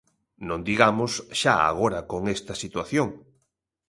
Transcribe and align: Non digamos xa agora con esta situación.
Non 0.47 0.59
digamos 0.69 1.11
xa 1.41 1.55
agora 1.71 1.99
con 2.11 2.21
esta 2.35 2.53
situación. 2.63 3.07